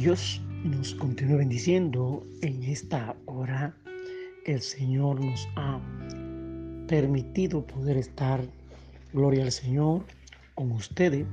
[0.00, 3.76] Dios nos continúe bendiciendo en esta hora.
[4.46, 5.78] El Señor nos ha
[6.88, 8.40] permitido poder estar,
[9.12, 10.06] gloria al Señor,
[10.54, 11.26] con ustedes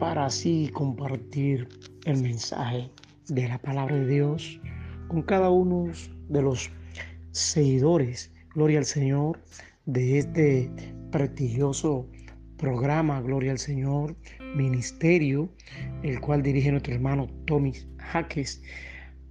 [0.00, 1.68] para así compartir
[2.06, 2.90] el mensaje
[3.28, 4.60] de la palabra de Dios
[5.06, 5.86] con cada uno
[6.28, 6.68] de los
[7.30, 9.38] seguidores, gloria al Señor,
[9.84, 10.72] de este
[11.12, 12.04] prestigioso
[12.56, 14.16] programa, gloria al Señor,
[14.54, 15.48] ministerio,
[16.02, 18.62] el cual dirige nuestro hermano Tommy Jaques.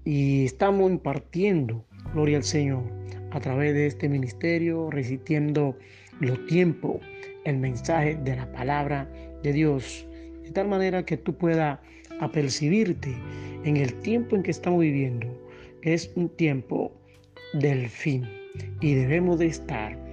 [0.03, 2.83] Y estamos impartiendo, gloria al Señor,
[3.31, 5.77] a través de este ministerio, resistiendo
[6.19, 6.97] los tiempos,
[7.43, 9.09] el mensaje de la palabra
[9.43, 10.07] de Dios,
[10.43, 11.79] de tal manera que tú puedas
[12.19, 13.15] apercibirte
[13.63, 15.27] en el tiempo en que estamos viviendo,
[15.81, 16.91] es un tiempo
[17.53, 18.27] del fin
[18.79, 20.04] y debemos de estar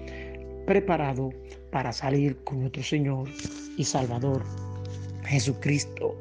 [0.66, 1.34] preparados
[1.70, 3.28] para salir con nuestro Señor
[3.76, 4.44] y Salvador
[5.24, 6.16] Jesucristo.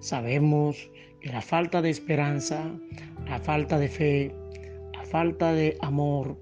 [0.00, 0.90] Sabemos
[1.20, 2.70] que la falta de esperanza,
[3.26, 4.34] la falta de fe,
[4.92, 6.36] la falta de amor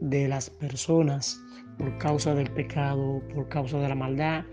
[0.00, 1.40] de las personas
[1.78, 4.44] por causa del pecado, por causa de la maldad,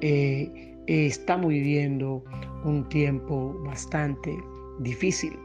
[0.00, 2.24] eh, estamos viviendo
[2.64, 4.36] un tiempo bastante
[4.80, 5.38] difícil.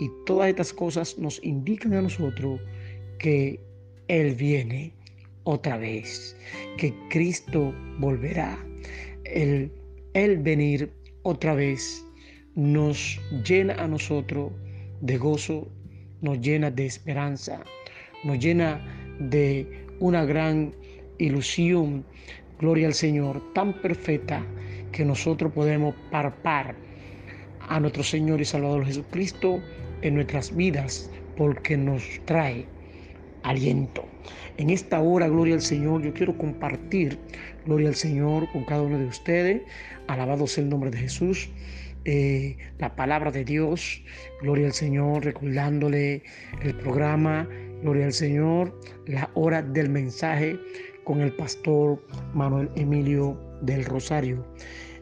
[0.00, 2.60] Y todas estas cosas nos indican a nosotros
[3.18, 3.60] que
[4.08, 4.94] Él viene
[5.44, 6.36] otra vez,
[6.78, 8.58] que Cristo volverá.
[9.24, 9.70] El,
[10.14, 12.04] el venir otra vez
[12.54, 14.52] nos llena a nosotros
[15.00, 15.68] de gozo,
[16.20, 17.62] nos llena de esperanza,
[18.24, 18.80] nos llena
[19.18, 20.74] de una gran
[21.18, 22.04] ilusión,
[22.58, 24.44] gloria al Señor, tan perfecta
[24.92, 26.76] que nosotros podemos parpar
[27.60, 29.60] a nuestro Señor y Salvador Jesucristo
[30.02, 32.66] en nuestras vidas porque nos trae
[33.42, 34.04] aliento.
[34.56, 37.18] En esta hora, gloria al Señor, yo quiero compartir,
[37.64, 39.62] gloria al Señor, con cada uno de ustedes.
[40.08, 41.48] Alabado sea el nombre de Jesús.
[42.04, 44.02] Eh, la palabra de Dios,
[44.40, 46.22] gloria al Señor, recordándole
[46.62, 47.48] el programa,
[47.82, 50.58] gloria al Señor, la hora del mensaje
[51.04, 52.04] con el pastor
[52.34, 54.44] Manuel Emilio del Rosario.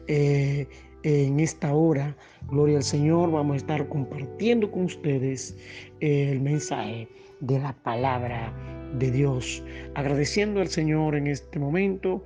[0.07, 0.67] Eh,
[1.03, 2.15] en esta hora,
[2.47, 5.57] gloria al Señor, vamos a estar compartiendo con ustedes
[5.99, 7.07] el mensaje
[7.41, 8.53] de la palabra
[8.97, 9.63] de Dios.
[9.95, 12.23] Agradeciendo al Señor en este momento,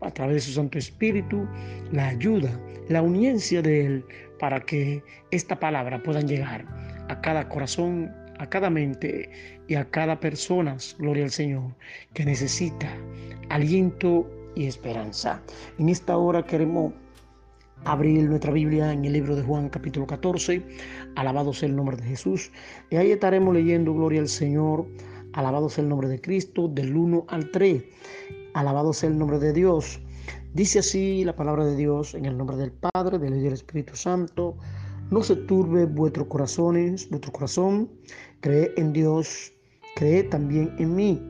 [0.00, 1.48] a través de su Santo Espíritu,
[1.92, 2.50] la ayuda,
[2.88, 4.04] la uniencia de Él
[4.38, 6.66] para que esta palabra pueda llegar
[7.08, 9.30] a cada corazón, a cada mente
[9.68, 11.74] y a cada persona, gloria al Señor,
[12.12, 12.88] que necesita
[13.48, 15.42] aliento y esperanza.
[15.78, 16.92] En esta hora queremos
[17.86, 20.60] abrir nuestra Biblia en el libro de Juan capítulo 14.
[21.14, 22.50] Alabado sea el nombre de Jesús.
[22.90, 24.86] Y ahí estaremos leyendo Gloria al Señor.
[25.32, 27.84] Alabado sea el nombre de Cristo del 1 al 3.
[28.54, 30.00] Alabado sea el nombre de Dios.
[30.52, 33.52] Dice así la palabra de Dios en el nombre del Padre, del Hijo y del
[33.52, 34.56] Espíritu Santo.
[35.10, 37.88] No se turbe vuestros corazones, vuestro corazón.
[38.40, 39.52] Cree en Dios,
[39.94, 41.22] cree también en mí.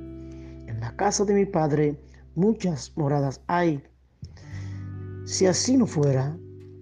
[0.68, 2.00] En la casa de mi Padre
[2.34, 3.82] muchas moradas hay.
[5.26, 6.38] Si así no fuera,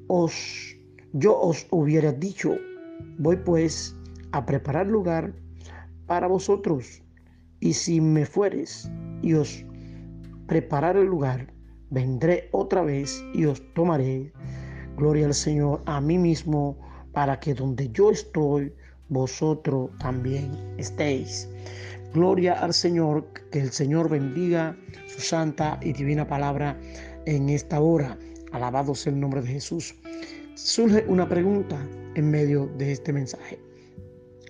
[0.09, 0.77] os,
[1.13, 2.57] yo os hubiera dicho,
[3.19, 3.97] voy pues
[4.33, 5.33] a preparar lugar
[6.07, 7.03] para vosotros.
[7.61, 8.91] Y si me fueres
[9.23, 9.65] y os
[10.47, 11.53] preparar el lugar,
[11.91, 14.33] vendré otra vez y os tomaré,
[14.97, 16.77] gloria al Señor, a mí mismo,
[17.13, 18.73] para que donde yo estoy,
[19.09, 21.49] vosotros también estéis.
[22.13, 24.77] Gloria al Señor, que el Señor bendiga
[25.07, 26.79] su santa y divina palabra
[27.27, 28.19] en esta hora.
[28.55, 29.97] Alabado sea el nombre de Jesús.
[30.55, 31.77] Surge una pregunta
[32.15, 33.59] en medio de este mensaje.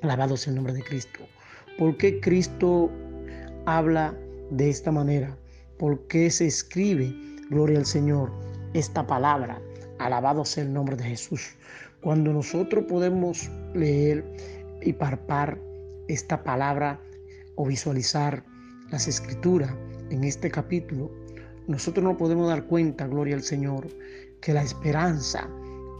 [0.03, 1.21] Alabado sea el nombre de Cristo.
[1.79, 2.91] ¿Por qué Cristo
[3.65, 4.15] habla
[4.51, 5.35] de esta manera?
[5.79, 7.15] ¿Por qué se escribe,
[7.49, 8.31] gloria al Señor,
[8.75, 9.59] esta palabra?
[9.99, 11.55] Alabado sea el nombre de Jesús.
[12.03, 14.23] Cuando nosotros podemos leer
[14.83, 15.59] y parpar
[16.09, 17.01] esta palabra
[17.55, 18.45] o visualizar
[18.91, 19.73] las escrituras
[20.11, 21.11] en este capítulo,
[21.67, 23.89] nosotros no podemos dar cuenta, gloria al Señor,
[24.41, 25.49] que la esperanza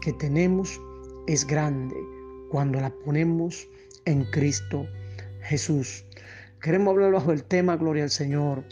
[0.01, 0.81] que tenemos
[1.27, 1.97] es grande
[2.51, 3.67] cuando la ponemos
[4.05, 4.87] en Cristo
[5.41, 6.05] Jesús.
[6.61, 8.65] Queremos hablar bajo el tema, gloria al Señor.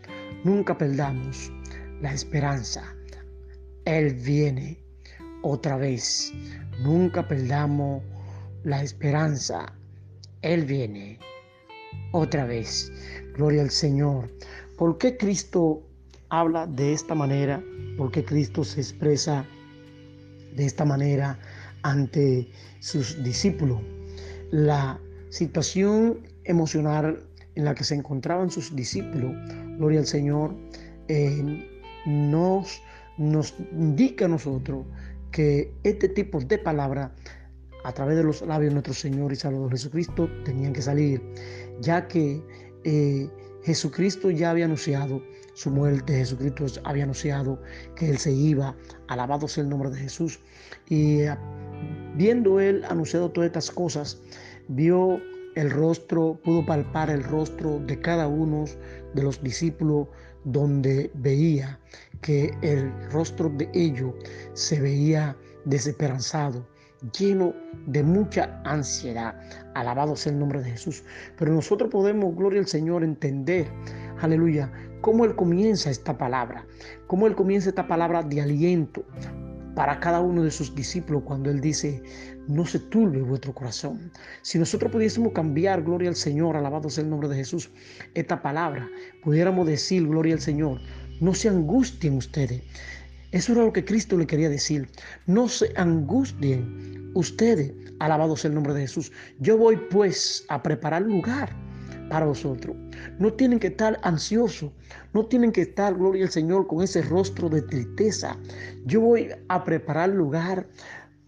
[0.44, 1.52] Nunca perdamos
[2.00, 2.94] la esperanza.
[3.84, 4.78] Él viene
[5.42, 6.32] otra vez.
[6.80, 8.02] Nunca perdamos
[8.64, 9.72] la esperanza.
[10.42, 11.18] Él viene
[12.12, 12.92] otra vez.
[13.34, 14.30] Gloria al Señor.
[14.76, 15.82] ¿Por qué Cristo
[16.32, 17.62] habla de esta manera,
[17.98, 19.44] porque Cristo se expresa
[20.56, 21.38] de esta manera
[21.82, 22.48] ante
[22.80, 23.80] sus discípulos.
[24.50, 24.98] La
[25.28, 27.22] situación emocional
[27.54, 29.32] en la que se encontraban sus discípulos,
[29.76, 30.56] gloria al Señor,
[31.08, 31.68] eh,
[32.06, 32.80] nos,
[33.18, 34.86] nos indica a nosotros
[35.32, 37.14] que este tipo de palabra
[37.84, 41.20] a través de los labios de nuestro Señor y Salvador Jesucristo tenían que salir,
[41.82, 42.42] ya que
[42.84, 43.28] eh,
[43.64, 45.22] Jesucristo ya había anunciado
[45.54, 47.60] su muerte, Jesucristo había anunciado
[47.96, 48.74] que Él se iba,
[49.08, 50.40] alabado sea el nombre de Jesús.
[50.88, 51.38] Y ah,
[52.16, 54.20] viendo Él anunciado todas estas cosas,
[54.68, 55.20] vio
[55.54, 58.64] el rostro, pudo palpar el rostro de cada uno
[59.14, 60.08] de los discípulos
[60.44, 61.78] donde veía
[62.20, 64.14] que el rostro de ellos
[64.54, 66.66] se veía desesperanzado,
[67.18, 67.54] lleno
[67.86, 69.34] de mucha ansiedad.
[69.74, 71.02] Alabado sea el nombre de Jesús.
[71.38, 73.66] Pero nosotros podemos, gloria al Señor, entender,
[74.20, 74.70] aleluya,
[75.00, 76.64] cómo Él comienza esta palabra,
[77.06, 79.04] cómo Él comienza esta palabra de aliento
[79.74, 82.02] para cada uno de sus discípulos cuando Él dice,
[82.48, 84.10] no se turbe vuestro corazón.
[84.42, 87.70] Si nosotros pudiésemos cambiar, gloria al Señor, alabado sea el nombre de Jesús,
[88.14, 88.88] esta palabra,
[89.22, 90.80] pudiéramos decir, gloria al Señor,
[91.20, 92.62] no se angustien ustedes.
[93.32, 94.88] Eso era lo que Cristo le quería decir.
[95.26, 99.10] No se angustien ustedes, alabado sea el nombre de Jesús.
[99.40, 101.54] Yo voy pues a preparar lugar
[102.08, 102.76] para vosotros.
[103.18, 104.70] No tienen que estar ansiosos,
[105.14, 108.36] no tienen que estar, gloria al Señor, con ese rostro de tristeza.
[108.84, 110.66] Yo voy a preparar lugar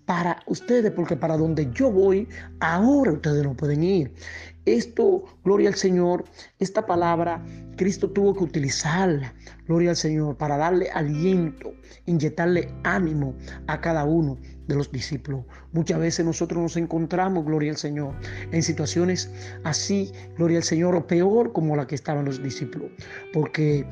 [0.04, 2.28] para ustedes, porque para donde yo voy,
[2.60, 4.12] ahora ustedes no pueden ir.
[4.66, 6.24] Esto, gloria al Señor,
[6.58, 7.42] esta palabra,
[7.76, 9.34] Cristo tuvo que utilizarla,
[9.66, 11.72] gloria al Señor, para darle aliento,
[12.06, 13.34] inyectarle ánimo
[13.66, 15.44] a cada uno de los discípulos.
[15.72, 18.14] Muchas veces nosotros nos encontramos, gloria al Señor,
[18.50, 19.31] en situaciones
[19.64, 22.90] así, gloria al Señor, o peor como la que estaban los discípulos,
[23.32, 23.87] porque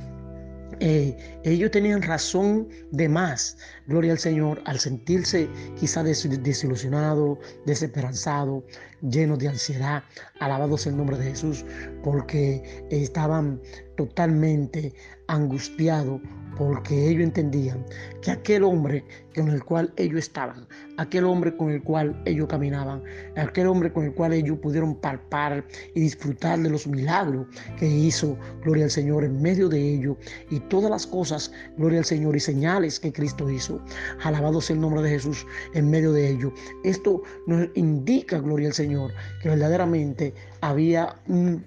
[0.81, 5.49] eh, ellos tenían razón de más, gloria al Señor, al sentirse
[5.79, 8.65] quizá desilusionado, desesperanzado,
[9.03, 10.03] lleno de ansiedad.
[10.41, 11.65] Alabados el nombre de Jesús,
[12.03, 13.61] porque estaban
[13.97, 14.95] totalmente
[15.29, 16.21] angustiados
[16.69, 17.85] porque ellos entendían
[18.21, 19.05] que aquel hombre
[19.35, 20.67] con el cual ellos estaban,
[20.97, 23.03] aquel hombre con el cual ellos caminaban,
[23.37, 25.65] aquel hombre con el cual ellos pudieron palpar
[25.95, 27.47] y disfrutar de los milagros
[27.79, 30.17] que hizo, gloria al Señor, en medio de ellos
[30.51, 33.81] y todas las cosas, gloria al Señor, y señales que Cristo hizo.
[34.23, 36.53] Alabado sea el nombre de Jesús en medio de ellos.
[36.85, 39.13] Esto nos indica, gloria al Señor,
[39.43, 41.65] que verdaderamente había un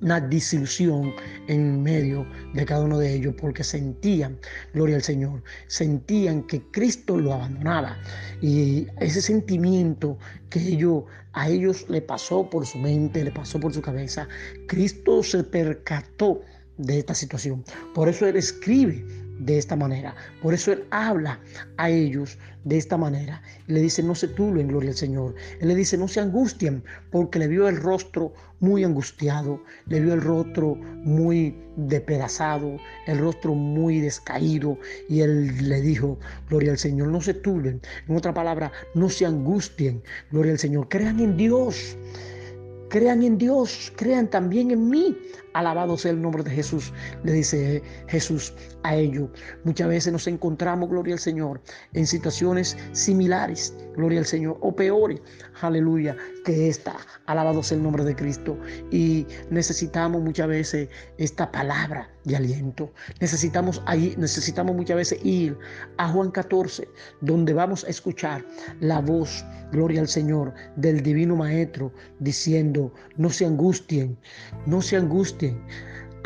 [0.00, 1.12] una disilusión
[1.48, 4.38] en medio de cada uno de ellos porque sentían,
[4.74, 7.96] gloria al Señor, sentían que Cristo lo abandonaba
[8.40, 10.18] y ese sentimiento
[10.50, 14.28] que ellos, a ellos le pasó por su mente, le pasó por su cabeza,
[14.66, 16.42] Cristo se percató
[16.78, 17.64] de esta situación.
[17.94, 19.04] Por eso Él escribe
[19.38, 20.14] de esta manera.
[20.42, 21.40] Por eso Él habla
[21.76, 23.42] a ellos de esta manera.
[23.66, 25.34] Le dice, no se turben, gloria al Señor.
[25.60, 30.14] Él le dice, no se angustien, porque le vio el rostro muy angustiado, le vio
[30.14, 34.78] el rostro muy despedazado, el rostro muy descaído.
[35.08, 36.18] Y Él le dijo,
[36.48, 37.80] gloria al Señor, no se turben.
[38.08, 40.88] En otra palabra, no se angustien, gloria al Señor.
[40.88, 41.96] Crean en Dios.
[42.88, 45.18] Crean en Dios, crean también en mí.
[45.56, 46.92] Alabado sea el nombre de Jesús,
[47.24, 49.30] le dice Jesús a ellos.
[49.64, 51.62] Muchas veces nos encontramos, gloria al Señor,
[51.94, 55.18] en situaciones similares, gloria al Señor, o peores,
[55.62, 56.14] aleluya,
[56.44, 56.94] que esta.
[57.24, 58.58] Alabado sea el nombre de Cristo.
[58.90, 62.92] Y necesitamos muchas veces esta palabra de aliento.
[63.20, 65.56] Necesitamos, ahí, necesitamos muchas veces ir
[65.96, 66.86] a Juan 14,
[67.22, 68.44] donde vamos a escuchar
[68.80, 69.42] la voz,
[69.72, 74.18] gloria al Señor, del Divino Maestro, diciendo, no se angustien,
[74.66, 75.45] no se angustien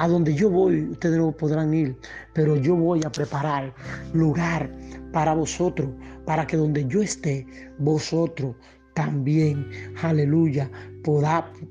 [0.01, 1.97] a donde yo voy, ustedes no podrán ir,
[2.33, 3.75] pero yo voy a preparar
[4.15, 4.71] lugar
[5.13, 5.91] para vosotros,
[6.25, 7.47] para que donde yo esté,
[7.79, 8.57] vosotros
[8.95, 9.69] también,
[10.03, 10.71] aleluya,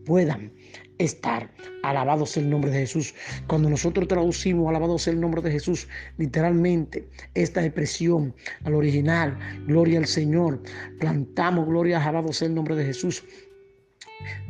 [0.06, 0.52] puedan
[1.00, 1.50] estar.
[1.82, 3.16] Alabado sea el nombre de Jesús.
[3.48, 5.88] Cuando nosotros traducimos, alabado sea el nombre de Jesús,
[6.18, 10.62] literalmente esta expresión al original, gloria al Señor,
[11.00, 13.24] plantamos, gloria, alabado sea el nombre de Jesús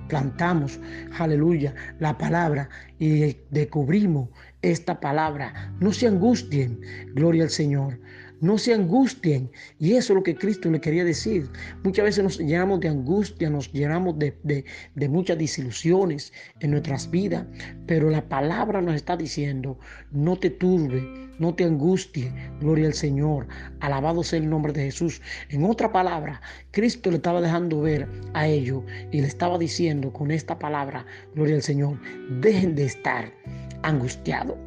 [0.08, 0.80] plantamos,
[1.18, 4.30] aleluya, la palabra y descubrimos
[4.62, 5.74] esta palabra.
[5.80, 6.80] No se angustien,
[7.14, 8.00] gloria al Señor.
[8.42, 9.52] No se angustien.
[9.80, 11.50] Y eso es lo que Cristo le quería decir.
[11.84, 17.46] Muchas veces nos llenamos de angustia, nos llenamos de, de, muchas desilusiones en nuestras vidas.
[17.86, 19.78] Pero la palabra nos está diciendo,
[20.12, 22.32] no te turbe, no te angustie.
[22.60, 23.48] Gloria al Señor.
[23.80, 25.22] Alabado sea el nombre de Jesús.
[25.50, 26.42] En otra palabra,
[26.72, 31.06] Cristo le estaba dejando ver a ellos y le estaba diciendo con esta palabra,
[31.36, 32.00] gloria al Señor,
[32.42, 33.34] dejen de estar
[33.84, 34.58] angustiados.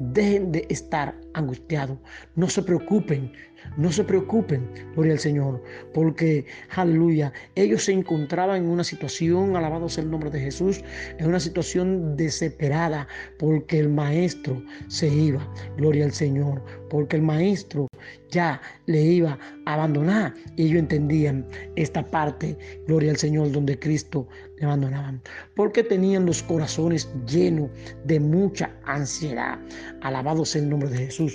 [0.00, 1.98] Dejen de estar angustiados.
[2.36, 3.32] No se preocupen,
[3.76, 5.62] no se preocupen, gloria al Señor,
[5.94, 10.82] porque, aleluya, ellos se encontraban en una situación, alabado sea el nombre de Jesús,
[11.18, 13.06] en una situación desesperada,
[13.38, 17.88] porque el maestro se iba, gloria al Señor, porque el maestro
[18.30, 20.34] ya le iba a abandonar.
[20.56, 24.28] Y ellos entendían esta parte, gloria al Señor, donde Cristo
[24.58, 25.20] le abandonaban.
[25.54, 27.70] Porque tenían los corazones llenos
[28.04, 29.58] de mucha ansiedad.
[30.02, 31.27] Alabado sea el nombre de Jesús.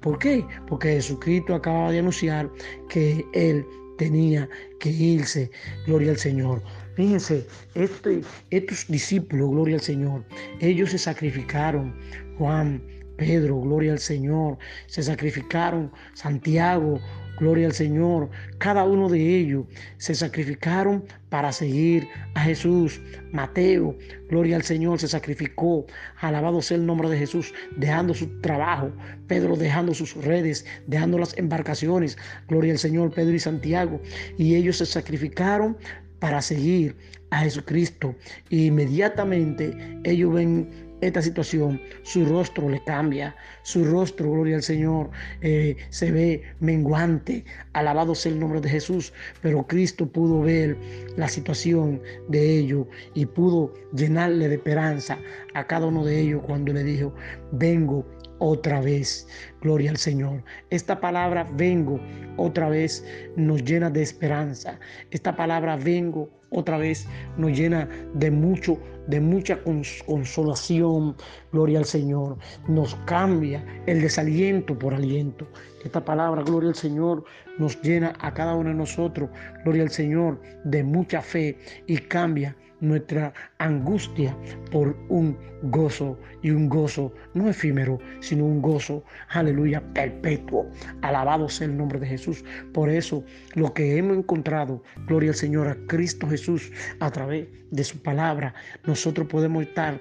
[0.00, 0.44] ¿Por qué?
[0.66, 2.50] Porque Jesucristo acaba de anunciar
[2.88, 3.64] que Él
[3.98, 4.48] tenía
[4.80, 5.50] que irse.
[5.86, 6.62] Gloria al Señor.
[6.94, 10.24] Fíjense, este, estos discípulos, gloria al Señor,
[10.60, 11.94] ellos se sacrificaron.
[12.38, 12.82] Juan,
[13.16, 17.00] Pedro, gloria al Señor, se sacrificaron, Santiago,
[17.38, 19.64] gloria al Señor, cada uno de ellos
[19.98, 23.00] se sacrificaron para seguir a Jesús.
[23.32, 23.96] Mateo,
[24.28, 28.90] gloria al Señor, se sacrificó, alabado sea el nombre de Jesús, dejando su trabajo,
[29.26, 32.16] Pedro dejando sus redes, dejando las embarcaciones,
[32.48, 34.00] gloria al Señor, Pedro y Santiago,
[34.36, 35.76] y ellos se sacrificaron
[36.18, 36.96] para seguir
[37.30, 38.14] a Jesucristo.
[38.50, 45.10] E inmediatamente ellos ven esta situación, su rostro le cambia, su rostro, gloria al Señor,
[45.40, 50.76] eh, se ve menguante, alabado sea el nombre de Jesús, pero Cristo pudo ver
[51.16, 55.18] la situación de ellos y pudo llenarle de esperanza
[55.54, 57.14] a cada uno de ellos cuando le dijo,
[57.52, 58.04] vengo
[58.38, 59.26] otra vez.
[59.60, 60.42] Gloria al Señor.
[60.70, 62.00] Esta palabra vengo
[62.36, 63.04] otra vez
[63.36, 64.78] nos llena de esperanza.
[65.10, 68.78] Esta palabra vengo otra vez nos llena de mucho
[69.08, 69.58] de mucha
[70.06, 71.16] consolación.
[71.52, 72.38] Gloria al Señor.
[72.68, 75.48] Nos cambia el desaliento por aliento.
[75.84, 77.24] Esta palabra, gloria al Señor,
[77.58, 79.30] nos llena a cada uno de nosotros,
[79.64, 84.36] gloria al Señor, de mucha fe y cambia nuestra angustia
[84.70, 90.66] por un gozo y un gozo no efímero, sino un gozo, aleluya, perpetuo.
[91.02, 92.44] Alabado sea el nombre de Jesús.
[92.72, 96.70] Por eso lo que hemos encontrado, gloria al Señor, a Cristo Jesús,
[97.00, 98.54] a través de su palabra,
[98.86, 100.00] nosotros podemos estar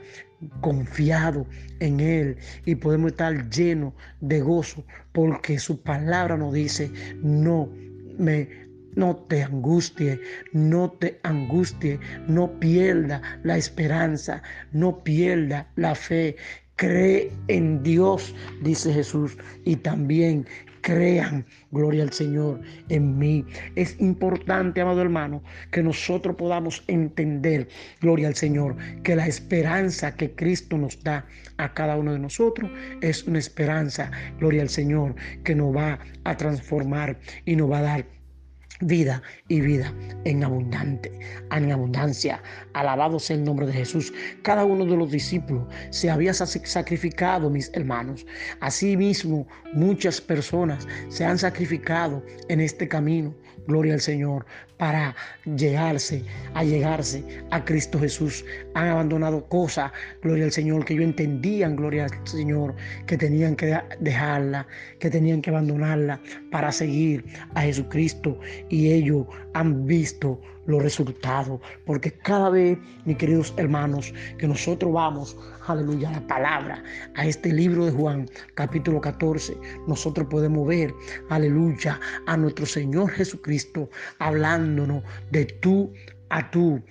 [0.61, 1.47] confiados
[1.79, 6.91] en Él y podemos estar llenos de gozo porque su palabra nos dice,
[7.21, 7.69] no
[8.17, 8.66] me
[8.97, 10.19] no te angustie,
[10.51, 14.41] no te angustie, no pierda la esperanza,
[14.73, 16.35] no pierda la fe.
[16.75, 20.45] Cree en Dios, dice Jesús, y también
[20.81, 23.45] crean, gloria al Señor, en mí.
[23.75, 27.67] Es importante, amado hermano, que nosotros podamos entender,
[27.99, 31.25] gloria al Señor, que la esperanza que Cristo nos da
[31.57, 36.37] a cada uno de nosotros es una esperanza, gloria al Señor, que nos va a
[36.37, 38.16] transformar y nos va a dar
[38.81, 39.93] vida y vida
[40.25, 41.11] en abundante,
[41.51, 42.41] en abundancia.
[42.73, 44.13] Alabado sea el nombre de Jesús.
[44.43, 48.25] Cada uno de los discípulos se había sacrificado, mis hermanos.
[48.59, 53.33] Asimismo, muchas personas se han sacrificado en este camino.
[53.67, 54.45] Gloria al Señor
[54.77, 58.45] para llegarse, a llegarse a Cristo Jesús.
[58.75, 63.79] Han abandonado cosas, gloria al Señor, que ellos entendían, gloria al Señor, que tenían que
[63.99, 64.67] dejarla,
[64.99, 66.19] que tenían que abandonarla
[66.51, 68.39] para seguir a Jesucristo.
[68.69, 75.37] Y ellos han visto los resultados, porque cada vez, mis queridos hermanos, que nosotros vamos,
[75.65, 76.83] aleluya, a la palabra,
[77.15, 79.57] a este libro de Juan, capítulo 14,
[79.87, 80.93] nosotros podemos ver,
[81.29, 85.91] aleluya, a nuestro Señor Jesucristo hablándonos de tú
[86.29, 86.83] a tú,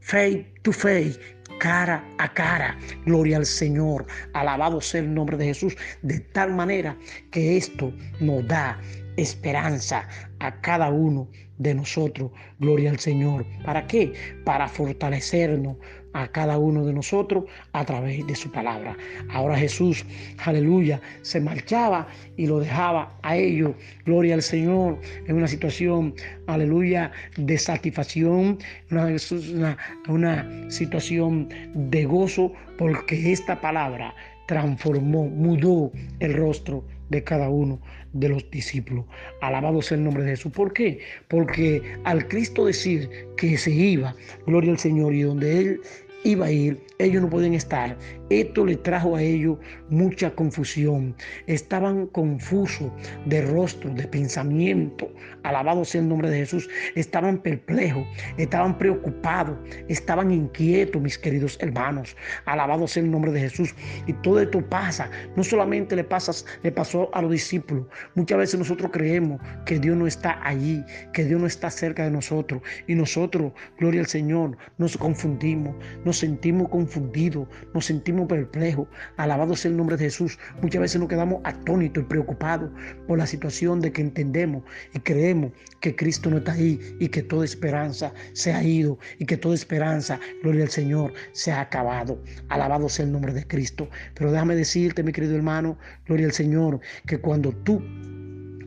[0.00, 1.12] fe to fe,
[1.58, 2.76] cara a cara.
[3.04, 4.06] Gloria al Señor.
[4.34, 5.76] Alabado sea el nombre de Jesús.
[6.02, 6.96] De tal manera
[7.30, 8.80] que esto nos da
[9.16, 10.06] esperanza
[10.40, 11.28] a cada uno
[11.58, 12.30] de nosotros.
[12.58, 13.46] Gloria al Señor.
[13.64, 14.12] ¿Para qué?
[14.44, 15.76] Para fortalecernos
[16.16, 18.96] a cada uno de nosotros a través de su palabra.
[19.28, 20.04] Ahora Jesús,
[20.44, 22.08] aleluya, se marchaba
[22.38, 23.72] y lo dejaba a ellos.
[24.06, 26.14] Gloria al Señor en una situación,
[26.46, 28.58] aleluya, de satisfacción,
[28.90, 29.76] una,
[30.08, 34.14] una situación de gozo, porque esta palabra
[34.46, 37.80] transformó, mudó el rostro de cada uno
[38.12, 39.04] de los discípulos.
[39.40, 40.52] Alabado sea el nombre de Jesús.
[40.52, 41.00] ¿Por qué?
[41.28, 44.14] Porque al Cristo decir que se iba,
[44.46, 45.80] gloria al Señor, y donde Él
[46.24, 47.96] iba a ir, ellos no podían estar.
[48.30, 51.14] Esto le trajo a ellos mucha confusión.
[51.46, 52.90] Estaban confusos
[53.26, 55.08] de rostro, de pensamiento.
[55.44, 56.68] Alabado sea el nombre de Jesús.
[56.96, 58.04] Estaban perplejos,
[58.36, 59.56] estaban preocupados,
[59.88, 62.16] estaban inquietos, mis queridos hermanos.
[62.46, 63.74] Alabado sea el nombre de Jesús.
[64.08, 65.08] Y todo esto pasa.
[65.36, 66.32] No solamente le, pasa,
[66.64, 67.86] le pasó a los discípulos.
[68.16, 72.10] Muchas veces nosotros creemos que Dios no está allí, que Dios no está cerca de
[72.10, 72.60] nosotros.
[72.88, 78.88] Y nosotros, gloria al Señor, nos confundimos, nos sentimos confundidos, nos sentimos perplejos.
[79.16, 80.38] Alabado sea el nombre de Jesús.
[80.62, 82.70] Muchas veces nos quedamos atónitos y preocupados
[83.06, 84.62] por la situación de que entendemos
[84.94, 89.26] y creemos que Cristo no está ahí y que toda esperanza se ha ido y
[89.26, 92.22] que toda esperanza, gloria al Señor, se ha acabado.
[92.48, 93.88] Alabado sea el nombre de Cristo.
[94.14, 97.82] Pero déjame decirte, mi querido hermano, gloria al Señor, que cuando tú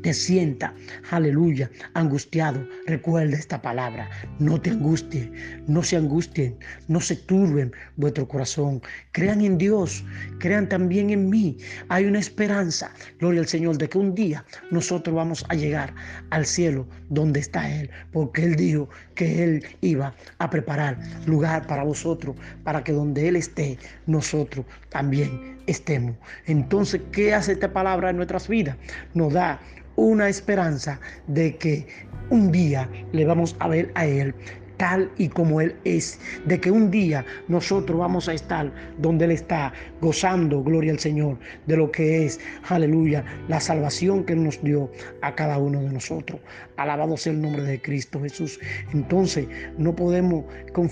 [0.01, 0.73] te sienta,
[1.11, 4.09] aleluya, angustiado, recuerda esta palabra.
[4.39, 5.31] No te angustie,
[5.67, 8.81] no se angustien, no se turben vuestro corazón.
[9.11, 10.03] Crean en Dios,
[10.39, 11.57] crean también en mí.
[11.89, 15.93] Hay una esperanza, gloria al Señor, de que un día nosotros vamos a llegar
[16.29, 21.83] al cielo donde está Él, porque Él dijo que Él iba a preparar lugar para
[21.83, 26.15] vosotros, para que donde Él esté, nosotros también estemos.
[26.45, 28.77] Entonces, ¿qué hace esta palabra en nuestras vidas?
[29.13, 29.59] Nos da
[29.95, 31.87] una esperanza de que
[32.29, 34.33] un día le vamos a ver a Él
[34.79, 39.31] tal y como Él es, de que un día nosotros vamos a estar donde Él
[39.31, 44.89] está, gozando, gloria al Señor, de lo que es, aleluya, la salvación que nos dio
[45.21, 46.39] a cada uno de nosotros.
[46.77, 48.57] Alabado sea el nombre de Cristo Jesús.
[48.93, 50.45] Entonces, no podemos,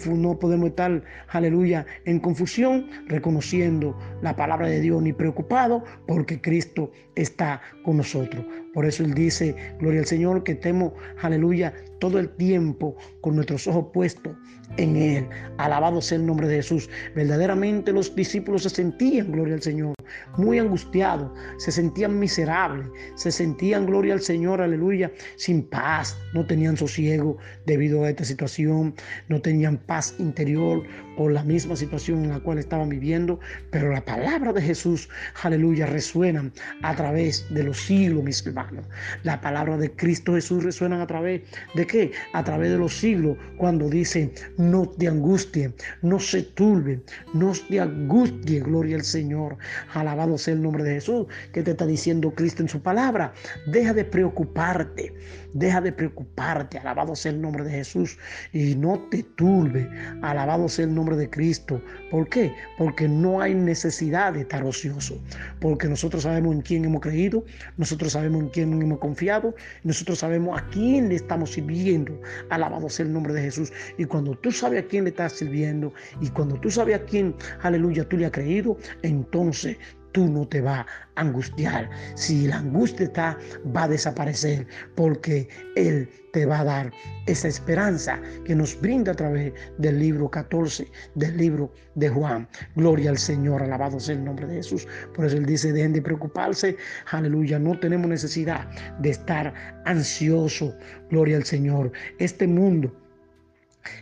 [0.06, 6.92] no podemos estar, aleluya, en confusión, reconociendo la palabra de Dios, ni preocupado, porque Cristo
[7.16, 8.46] está con nosotros.
[8.74, 13.68] Por eso Él dice, gloria al Señor, que estemos, aleluya, todo el tiempo con nuestros
[13.68, 14.36] ojos puestos
[14.78, 15.28] en Él.
[15.58, 16.90] Alabado sea el nombre de Jesús.
[17.16, 19.96] Verdaderamente los discípulos se sentían, gloria al Señor,
[20.38, 26.78] muy angustiados, se sentían miserables, se sentían, gloria al Señor, aleluya, sin paz, no tenían
[26.78, 28.94] sosiego debido a esta situación,
[29.28, 30.84] no tenían paz interior
[31.18, 33.40] por la misma situación en la cual estaban viviendo,
[33.72, 35.10] pero la palabra de Jesús,
[35.42, 36.52] aleluya, resuena
[36.84, 38.86] a través de los siglos, mis hermanos.
[39.24, 41.42] La palabra de Cristo Jesús resuena a través
[41.76, 42.12] de qué?
[42.34, 47.02] A través de los siglos, cuando dice, no te angustie, no se turbe,
[47.34, 49.58] no te angustie, gloria al Señor.
[49.94, 53.34] Alabado sea el nombre de Jesús, que te está diciendo Cristo en su palabra.
[53.66, 55.14] Deja de preocuparte,
[55.58, 58.18] deja de preocuparte, alabado sea el nombre de Jesús,
[58.54, 59.90] y no te turbe,
[60.22, 61.82] alabado sea el nombre de Cristo.
[62.12, 62.54] ¿Por qué?
[62.78, 65.22] Porque no hay necesidad de estar ocioso,
[65.60, 67.44] porque nosotros sabemos en quién hemos creído,
[67.78, 72.20] nosotros sabemos en quién hemos confiado, nosotros sabemos a quién le estamos sirviendo.
[72.50, 73.72] Alabado sea el nombre de Jesús.
[73.98, 77.36] Y cuando tú sabes a quién le estás sirviendo y cuando tú sabes a quién,
[77.62, 79.78] aleluya, tú le has creído, entonces
[80.18, 81.92] tú no te vas a angustiar.
[82.16, 83.38] Si la angustia está,
[83.76, 86.92] va a desaparecer porque Él te va a dar
[87.28, 92.50] esa esperanza que nos brinda a través del libro 14 del libro de Juan.
[92.76, 94.88] Gloria al Señor, alabado sea el nombre de Jesús.
[95.14, 96.76] Por eso Él dice, dejen de preocuparse,
[97.12, 99.54] aleluya, no tenemos necesidad de estar
[99.86, 100.76] ansioso.
[101.12, 101.92] Gloria al Señor.
[102.18, 102.92] Este mundo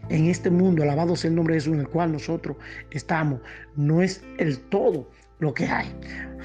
[0.09, 2.57] en este mundo, alabado sea el nombre de Jesús, en el cual nosotros
[2.91, 3.41] estamos,
[3.75, 5.93] no es el todo lo que hay.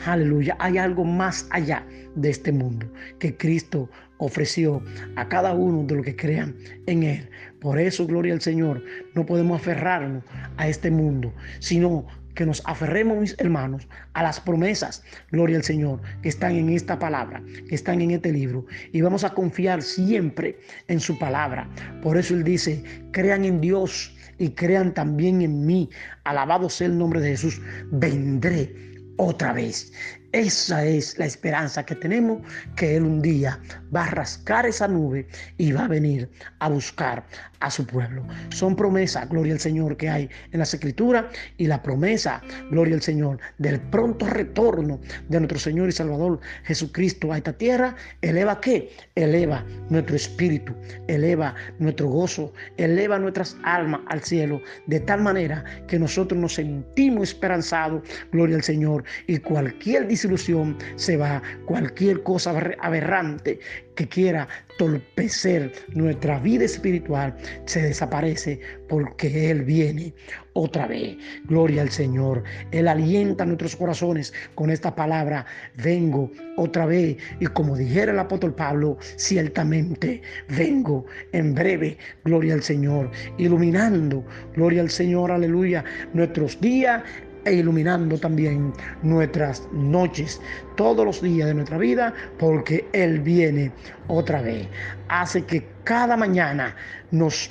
[0.06, 4.82] Aleluya, hay algo más allá de este mundo que Cristo ofreció
[5.16, 7.28] a cada uno de los que crean en Él.
[7.60, 8.82] Por eso, gloria al Señor,
[9.14, 10.24] no podemos aferrarnos
[10.56, 16.00] a este mundo, sino que nos aferremos, mis hermanos, a las promesas, gloria al Señor,
[16.22, 18.64] que están en esta palabra, que están en este libro.
[18.92, 21.68] Y vamos a confiar siempre en su palabra.
[22.02, 25.88] Por eso Él dice, crean en Dios y crean también en mí.
[26.24, 27.60] Alabado sea el nombre de Jesús.
[27.92, 28.74] Vendré
[29.18, 29.92] otra vez.
[30.32, 32.40] Esa es la esperanza que tenemos,
[32.74, 33.60] que Él un día
[33.94, 37.26] va a rascar esa nube y va a venir a buscar
[37.60, 38.24] a su pueblo.
[38.50, 41.26] Son promesas, gloria al Señor, que hay en las escrituras
[41.58, 47.32] y la promesa, gloria al Señor, del pronto retorno de nuestro Señor y Salvador Jesucristo
[47.32, 48.90] a esta tierra, eleva qué?
[49.14, 50.74] Eleva nuestro espíritu,
[51.06, 57.28] eleva nuestro gozo, eleva nuestras almas al cielo, de tal manera que nosotros nos sentimos
[57.28, 63.60] esperanzados, gloria al Señor, y cualquier ilusión se va, cualquier cosa aberrante
[63.94, 64.48] que quiera
[64.78, 70.14] torpecer nuestra vida espiritual se desaparece porque Él viene
[70.54, 71.16] otra vez.
[71.44, 72.42] Gloria al Señor.
[72.70, 77.16] Él alienta nuestros corazones con esta palabra, vengo otra vez.
[77.40, 81.98] Y como dijera el apóstol Pablo, ciertamente vengo en breve.
[82.24, 83.10] Gloria al Señor.
[83.38, 84.24] Iluminando,
[84.54, 87.02] gloria al Señor, aleluya, nuestros días
[87.44, 88.72] e iluminando también
[89.02, 90.40] nuestras noches
[90.76, 93.72] todos los días de nuestra vida porque Él viene
[94.08, 94.68] otra vez.
[95.08, 96.74] Hace que cada mañana
[97.10, 97.50] nos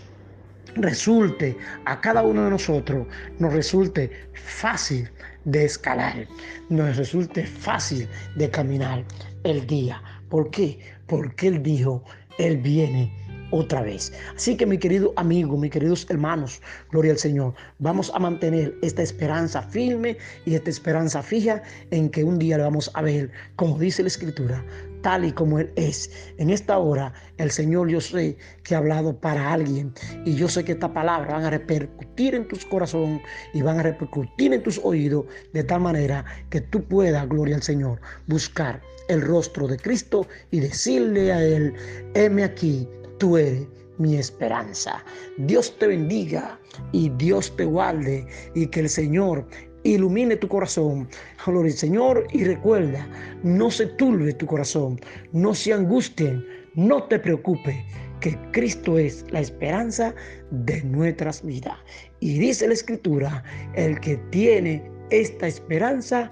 [0.75, 3.07] resulte a cada uno de nosotros,
[3.39, 5.09] nos resulte fácil
[5.45, 6.27] de escalar,
[6.69, 9.03] nos resulte fácil de caminar
[9.43, 10.01] el día.
[10.29, 10.79] ¿Por qué?
[11.07, 12.03] Porque Él dijo,
[12.37, 13.11] Él viene
[13.51, 14.11] otra vez.
[14.35, 19.01] Así que mi querido amigo, mis queridos hermanos, gloria al Señor, vamos a mantener esta
[19.01, 23.77] esperanza firme y esta esperanza fija en que un día le vamos a ver, como
[23.77, 24.63] dice la Escritura,
[25.01, 26.11] tal y como Él es.
[26.37, 29.93] En esta hora, el Señor yo sé que ha hablado para alguien
[30.25, 33.21] y yo sé que esta palabra van a repercutir en tus corazón
[33.53, 37.63] y van a repercutir en tus oídos de tal manera que tú puedas, gloria al
[37.63, 41.73] Señor, buscar el rostro de Cristo y decirle a Él,
[42.13, 42.87] heme aquí,
[43.19, 43.67] tú eres
[43.99, 45.03] mi esperanza.
[45.37, 46.59] Dios te bendiga
[46.91, 49.45] y Dios te guarde y que el Señor
[49.83, 51.07] ilumine tu corazón.
[51.45, 53.07] Gloria al Señor y recuerda,
[53.43, 54.99] no se turbe tu corazón,
[55.31, 56.43] no se angustien,
[56.75, 57.75] no te preocupes,
[58.19, 60.13] que Cristo es la esperanza
[60.51, 61.77] de nuestras vidas.
[62.19, 63.43] Y dice la Escritura,
[63.75, 66.31] el que tiene esta esperanza,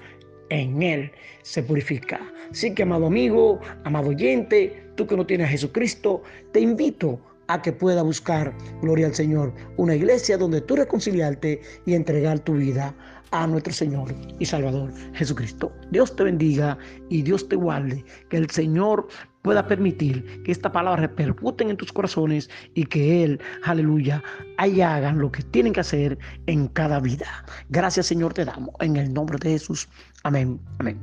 [0.49, 1.11] en Él
[1.43, 2.19] se purifica.
[2.51, 7.61] Así que, amado amigo, amado oyente, tú que no tienes a Jesucristo, te invito a
[7.61, 12.93] que pueda buscar, gloria al Señor, una iglesia donde tú reconciliarte y entregar tu vida
[13.31, 15.71] a nuestro Señor y Salvador Jesucristo.
[15.91, 16.77] Dios te bendiga
[17.09, 18.03] y Dios te guarde.
[18.29, 19.07] Que el Señor
[19.41, 24.23] pueda permitir que esta palabra repercuten en tus corazones y que Él, aleluya,
[24.57, 27.45] ahí hagan lo que tienen que hacer en cada vida.
[27.69, 29.87] Gracias Señor te damos en el nombre de Jesús.
[30.27, 30.99] I mean, I mean,